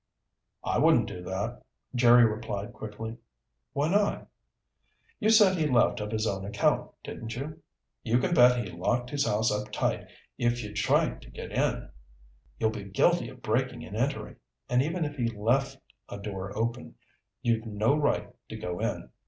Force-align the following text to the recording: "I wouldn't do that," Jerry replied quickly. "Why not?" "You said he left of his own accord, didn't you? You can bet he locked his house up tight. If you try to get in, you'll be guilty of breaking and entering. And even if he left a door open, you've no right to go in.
"I 0.63 0.79
wouldn't 0.79 1.05
do 1.07 1.21
that," 1.25 1.61
Jerry 1.93 2.25
replied 2.25 2.73
quickly. 2.73 3.17
"Why 3.73 3.87
not?" 3.89 4.27
"You 5.19 5.29
said 5.29 5.55
he 5.59 5.67
left 5.67 5.99
of 5.99 6.09
his 6.09 6.25
own 6.25 6.43
accord, 6.43 6.89
didn't 7.03 7.35
you? 7.35 7.61
You 8.01 8.17
can 8.17 8.33
bet 8.33 8.57
he 8.67 8.71
locked 8.71 9.11
his 9.11 9.27
house 9.27 9.51
up 9.51 9.71
tight. 9.71 10.07
If 10.39 10.63
you 10.63 10.73
try 10.73 11.09
to 11.09 11.29
get 11.29 11.51
in, 11.51 11.91
you'll 12.59 12.71
be 12.71 12.85
guilty 12.85 13.29
of 13.29 13.43
breaking 13.43 13.85
and 13.85 13.95
entering. 13.95 14.37
And 14.67 14.81
even 14.81 15.05
if 15.05 15.17
he 15.17 15.27
left 15.27 15.77
a 16.09 16.17
door 16.17 16.51
open, 16.57 16.95
you've 17.43 17.67
no 17.67 17.95
right 17.95 18.33
to 18.49 18.55
go 18.57 18.79
in. 18.79 19.11